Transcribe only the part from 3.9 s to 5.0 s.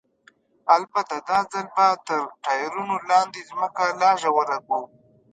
لا ژوره کړو.